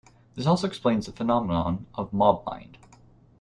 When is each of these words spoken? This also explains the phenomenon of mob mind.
This 0.33 0.47
also 0.47 0.65
explains 0.65 1.05
the 1.05 1.11
phenomenon 1.11 1.85
of 1.93 2.11
mob 2.11 2.43
mind. 2.47 2.79